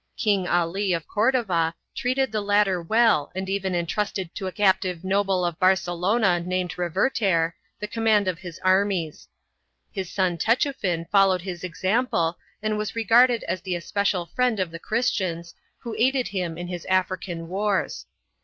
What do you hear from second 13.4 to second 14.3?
as the especial